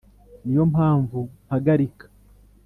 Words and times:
Ni 0.43 0.53
yo 0.57 0.63
mpamvu 0.71 1.19
mpagarika 1.45 2.05